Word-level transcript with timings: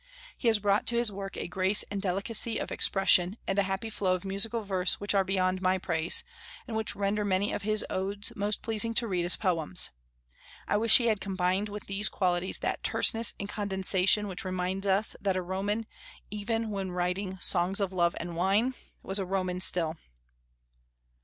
He 0.35 0.47
has 0.47 0.57
brought 0.57 0.87
to 0.87 0.95
his 0.97 1.11
work 1.11 1.37
a 1.37 1.47
grace 1.47 1.83
and 1.91 2.01
delicacy 2.01 2.57
of 2.57 2.71
expression 2.71 3.35
and 3.47 3.59
a 3.59 3.69
happy 3.69 3.91
flow 3.91 4.15
of 4.15 4.25
musical 4.25 4.61
verse 4.63 4.99
which 4.99 5.13
are 5.13 5.23
beyond 5.23 5.61
my 5.61 5.77
praise, 5.77 6.23
and 6.67 6.75
which 6.75 6.95
render 6.95 7.23
many 7.23 7.53
of 7.53 7.61
his 7.61 7.85
Odes 7.87 8.33
most 8.35 8.63
pleasing 8.63 8.95
to 8.95 9.07
read 9.07 9.25
as 9.25 9.35
poems. 9.35 9.91
I 10.67 10.75
wish 10.77 10.97
he 10.97 11.05
had 11.05 11.21
combined 11.21 11.69
with 11.69 11.85
these 11.85 12.09
qualities 12.09 12.57
that 12.61 12.81
terseness 12.81 13.35
and 13.39 13.47
condensation 13.47 14.27
which 14.27 14.43
remind 14.43 14.87
us 14.87 15.15
that 15.21 15.37
a 15.37 15.41
Roman, 15.43 15.85
even 16.31 16.71
when 16.71 16.89
writing 16.89 17.37
"songs 17.39 17.79
of 17.79 17.93
love 17.93 18.15
and 18.19 18.35
wine," 18.35 18.73
was 19.03 19.19
a 19.19 19.25
Roman 19.27 19.61
still. 19.61 19.97